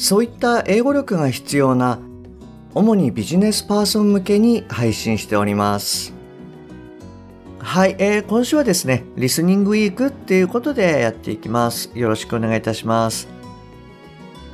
[0.00, 1.98] そういった英語力が必要な
[2.74, 6.14] 主にビジネスパーソン向けに配信しております。
[7.58, 11.90] はい、えー、今週はですねリスニングウィークっていうことでやっていきます。
[11.94, 13.28] よろしくお願いいたします。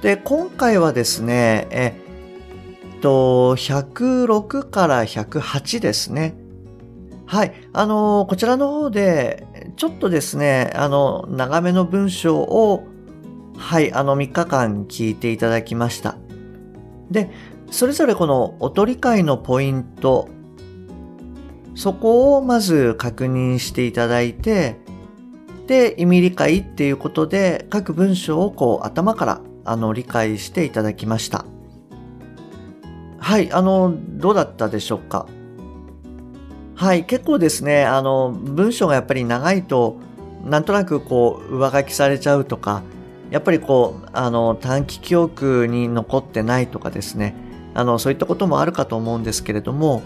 [0.00, 2.00] で今回はですねえ
[2.98, 6.36] っと106から108ですね。
[7.26, 7.52] はい。
[7.72, 9.44] あのー、こちらの方で、
[9.76, 12.84] ちょっとですね、あの、長めの文章を、
[13.62, 16.16] はい、あの、3日間聞いていただきました。
[17.10, 17.30] で、
[17.70, 20.28] それぞれこの音理解のポイント、
[21.74, 24.76] そこをまず確認していただいて、
[25.68, 31.46] で、意味理解っていうことで、各文章をこう頭からあの理解していただきました。
[33.18, 35.26] はい、あの、どうだったでしょうか？
[36.74, 39.98] はい、結構ですね、あの、文章がやっぱり長いと、
[40.44, 42.82] なんとなくこう、上書きされちゃうとか、
[43.32, 47.34] やっぱりこう、あの、短期記憶に残ってないとかですね、
[47.72, 50.02] あの、そういったこともあるかと思うんですけれども、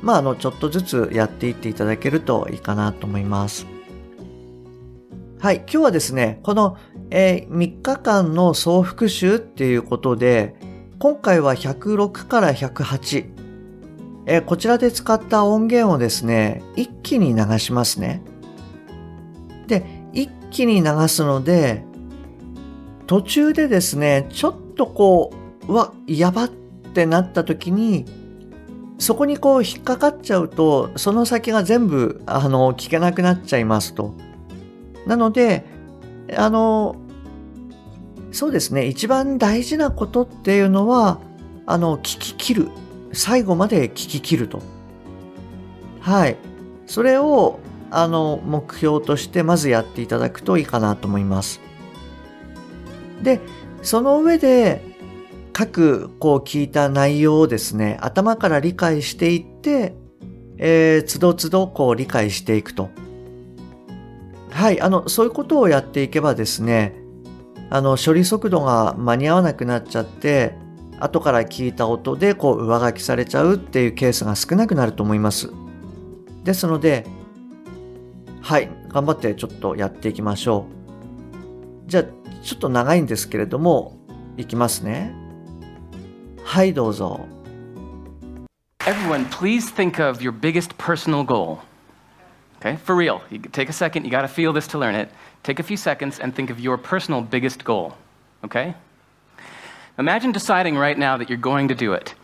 [0.00, 3.66] まあ、あの、ちょっとずつやっていっていただけるといいかなと思います。
[5.40, 6.78] はい、今日はですね、この、
[7.10, 10.56] えー、3日間の総復習っていうことで、
[10.98, 13.26] 今回は106から108、
[14.24, 18.22] えこちらで使った音源をですね、一気に流しますね。
[19.66, 21.84] で、一気に流すので、
[23.06, 25.30] 途中でですね、ちょっとこ
[25.68, 28.06] う、うわ、やばってなった時に、
[28.98, 34.14] そこにこう引っかかっちゃうと、その先が全部、あの、聞けなくなっちゃいますと。
[35.06, 35.64] なので、
[36.36, 36.96] あの、
[38.32, 41.20] そうですね、一番大事なことっていうのは、
[41.66, 42.68] あの、聞き切る
[43.12, 44.62] 最後まで聞き切ると。
[46.00, 46.36] はい。
[46.86, 51.60] それを、あの、目標としてまずやっていただくといいかなと思います。
[53.24, 53.40] で、
[53.82, 54.94] その上で、
[55.52, 59.94] 各、こう聞いた内容をですね、頭から理解していって、
[60.58, 62.90] えー、つどつどこう理解していくと。
[64.50, 66.94] はい、あの、そういうことをやっていけばですね、
[67.70, 70.54] あの、処理速度が間に合わなくなっちゃって、
[71.00, 75.50] 後から聞いた音でこう上書きされちゃうっていうケースが少なくなると思います。
[76.44, 77.04] ですので、
[78.40, 80.66] はい、頑張ってちょっとやっていきましょ
[81.86, 81.90] う。
[81.90, 82.04] じゃあ、
[82.43, 83.97] ちょっと長いんですけれども、
[84.37, 85.13] いきますね。
[86.43, 87.27] はい、どうぞ。
[88.79, 91.59] Everyone, please think of your biggest personal goal.
[92.59, 93.21] Okay, for real.
[93.29, 95.09] You take a second, you got to feel this to learn it.
[95.43, 97.93] Take a few seconds and think of your personal biggest goal.
[98.43, 98.73] Okay?
[99.97, 102.15] Imagine deciding right now that you're going to do it.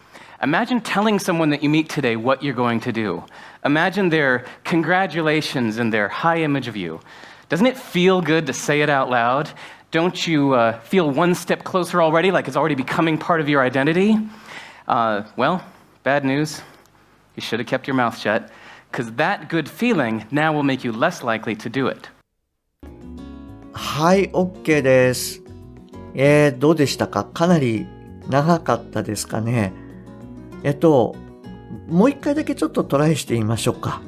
[0.41, 3.24] Imagine telling someone that you meet today what you're going to do.
[3.63, 7.00] Imagine their congratulations and their high image of you.
[7.47, 9.50] Doesn't it feel good to say it out loud?
[9.91, 13.61] Don't you uh, feel one step closer already, like it's already becoming part of your
[13.61, 14.17] identity?
[14.87, 15.62] Uh, well,
[16.05, 16.62] bad news.
[17.34, 18.50] You should have kept your mouth shut,
[18.93, 22.09] because that good feeling now will make you less likely to do it.
[23.73, 25.43] はい、OK です。
[26.15, 27.89] えー、どうでしたかかなり
[28.29, 29.73] 長かったですかね。
[30.62, 31.17] えっと、
[31.89, 34.03] もう一回だけちょっとトライしてみましょうか。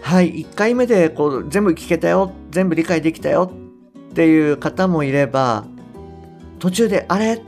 [0.00, 3.52] はい、一回目でこう全部聞けたよ、全部理解できたよ
[4.10, 5.64] っていう方もいれば、
[6.58, 7.34] 途中であれ？
[7.34, 7.40] っ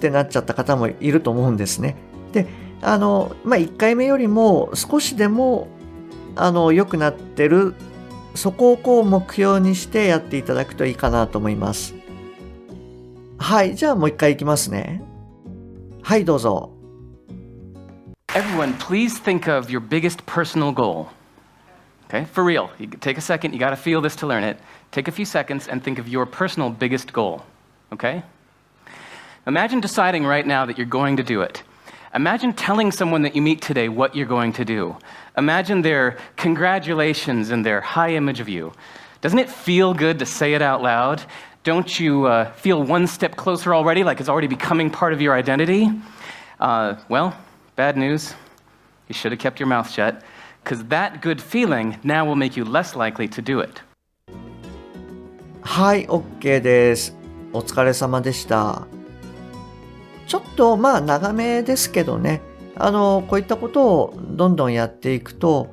[0.00, 1.96] てなっちゃった方もいると思うんですね。
[2.32, 2.46] で、
[2.82, 5.68] あの、まあ、一回目よりも少しでも、
[6.34, 7.74] あの、良くなってる、
[8.34, 11.94] そこをこう目標にしてやっていただくといいかなと思います。
[13.38, 15.02] はい、じゃあもう一回いきますね。
[16.02, 16.70] はい、どうぞ。
[18.28, 21.06] Everyone, please think of your biggest personal goal.
[22.08, 22.70] Okay, for real.
[22.78, 24.58] You take a second, you got to feel this to learn it.
[24.92, 27.44] Take a few seconds and think of your personal biggest goal.
[27.92, 28.22] Okay?
[29.46, 31.62] Imagine deciding right now that you're going to do it.
[32.14, 34.96] Imagine telling someone that you meet today what you're going to do.
[35.36, 38.72] Imagine their congratulations and their high image of you.
[39.20, 41.22] Doesn't it feel good to say it out loud?
[41.64, 45.34] Don't you uh, feel one step closer already, like it's already becoming part of your
[45.34, 45.90] identity?
[46.60, 47.36] Uh, well,
[47.74, 48.34] bad news.
[49.08, 50.22] You should have kept your mouth shut,
[50.66, 53.82] because that good feeling now will make you less likely to do it.
[55.62, 57.16] はい、OK です。
[57.52, 58.86] お疲れ様でした。
[60.26, 62.42] ちょっとまあ長めですけどね、
[62.74, 65.68] あの、こういったことをどんどんやっていくと、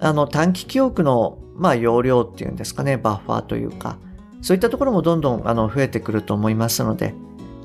[0.00, 3.98] あの、短期記憶の、まあ、容量っていうんですかね、バッファーというか、
[4.42, 7.14] そういったところもどんどん、あの、増えてくると思いますので、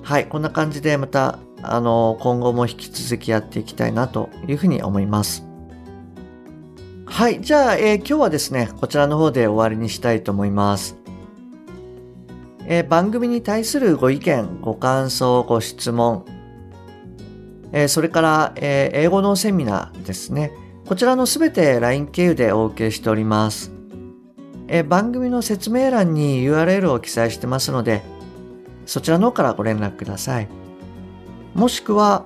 [0.04, 5.47] はい、こんな感じでまた、あの、今後も引き続きやっていきたいなというふうに思います。
[7.10, 10.98] はい、じゃあ、えー、今日はですね、こちらの方で終わりにしたいと思います。
[12.66, 16.26] えー、番組に対するご意見、ご感想、ご質問、
[17.72, 20.52] えー、それから、え英語のセミナーですね。
[20.86, 23.72] こちらのすべて LINE 経由でお受けしております。
[24.68, 28.04] え番組の説明欄に URL を記載してますので、
[28.86, 30.48] そちらの方からご連絡ください。
[31.56, 32.26] もしくは、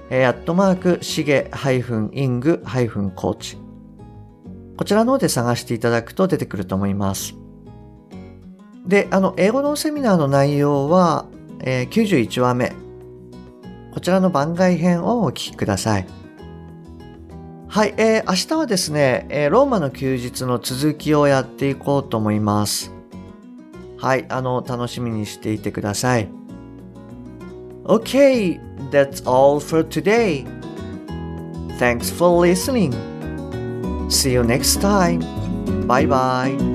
[0.08, 3.58] えアットマーク、しげ -ing-coach
[4.78, 7.34] こちらの方で探していただくと出てくると思います。
[8.86, 11.26] で、あの、英語のセミナーの内容は、
[11.58, 12.72] えー、91話目。
[13.92, 16.06] こちらの番外編をお聞きください。
[17.68, 22.98] はい、えー、明日はですね、えー、ローマの休日の続きをやっていこうと思います。
[24.00, 26.28] はい、あの、楽しみにしていてください。
[27.84, 28.58] Okay,
[28.90, 30.46] that's all for today.
[31.78, 32.92] Thanks for listening.
[34.08, 35.20] See you next time.
[35.86, 36.69] Bye bye.